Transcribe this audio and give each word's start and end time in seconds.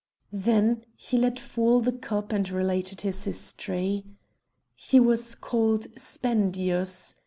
Then 0.33 0.83
he 0.95 1.15
let 1.15 1.37
fall 1.37 1.79
the 1.79 1.91
cup 1.91 2.31
and 2.31 2.49
related 2.49 3.01
his 3.01 3.25
history. 3.25 4.03
He 4.73 4.99
was 4.99 5.35
called 5.35 5.85
Spendius. 5.95 7.13